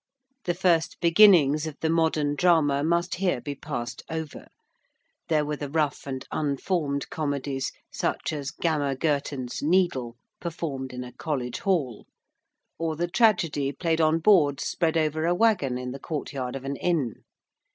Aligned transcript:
The 0.45 0.55
first 0.55 0.97
beginnings 0.99 1.67
of 1.67 1.77
the 1.79 1.89
modern 1.91 2.33
Drama 2.33 2.83
must 2.83 3.13
here 3.13 3.39
be 3.39 3.53
passed 3.53 4.01
over: 4.09 4.47
there 5.27 5.45
were 5.45 5.57
the 5.57 5.69
rough 5.69 6.07
and 6.07 6.25
unformed 6.31 7.07
comedies 7.11 7.71
such 7.91 8.33
as 8.33 8.49
'Gammer 8.49 8.95
Gurton's 8.95 9.61
Needle,' 9.61 10.17
performed 10.39 10.91
in 10.91 11.03
a 11.03 11.11
college 11.13 11.59
hall: 11.59 12.07
or 12.79 12.95
the 12.95 13.07
tragedy 13.07 13.71
played 13.71 14.01
on 14.01 14.17
boards 14.17 14.63
spread 14.63 14.97
over 14.97 15.27
a 15.27 15.35
waggon 15.35 15.77
in 15.77 15.91
the 15.91 15.99
courtyard 15.99 16.55
of 16.55 16.65
an 16.65 16.77
inn. 16.77 17.23